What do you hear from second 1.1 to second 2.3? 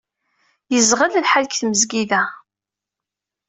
lḥal deg tmezgida.